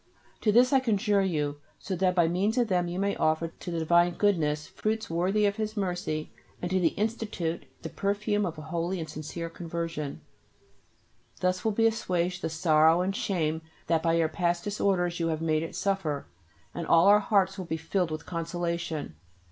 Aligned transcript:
To 0.41 0.51
this 0.51 0.73
I 0.73 0.79
conjure 0.79 1.21
you 1.21 1.57
so 1.77 1.95
that 1.95 2.15
by 2.15 2.27
means 2.27 2.57
of 2.57 2.69
them 2.69 2.87
you 2.87 2.97
may 2.97 3.15
offer 3.17 3.49
to 3.49 3.69
the 3.69 3.77
divine 3.77 4.13
Goodness 4.15 4.65
fruits 4.65 5.11
worthy 5.11 5.45
of 5.45 5.57
His 5.57 5.77
mercy 5.77 6.31
and 6.59 6.71
to 6.71 6.79
the 6.79 6.95
Institute 6.97 7.65
the 7.83 7.89
perfume 7.89 8.43
of 8.43 8.57
a 8.57 8.63
holy 8.73 8.99
and 8.99 9.07
sincere 9.07 9.47
conversion. 9.47 10.21
Thus 11.39 11.63
will 11.63 11.71
be 11.71 11.85
assuaged 11.85 12.41
the 12.41 12.49
sorrow 12.49 13.01
and 13.01 13.15
shame 13.15 13.61
that 13.85 14.01
by 14.01 14.13
your 14.13 14.27
past 14.27 14.63
disorders 14.63 15.19
you 15.19 15.27
have 15.27 15.39
made 15.39 15.61
it 15.61 15.75
suffer, 15.75 16.25
and 16.73 16.87
all 16.87 17.05
our 17.05 17.19
hearts 17.19 17.59
will 17.59 17.65
be 17.65 17.77
filled 17.77 18.09
with 18.09 18.25
consolation. 18.25 19.13